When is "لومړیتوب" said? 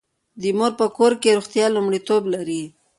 1.75-2.23